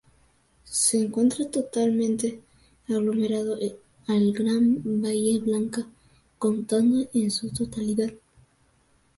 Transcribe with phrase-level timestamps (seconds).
[0.63, 2.41] Se encuentra totalmente
[2.89, 3.55] aglomerado
[4.07, 5.85] al Gran Bahía Blanca,
[6.39, 8.09] contando en su totalidad.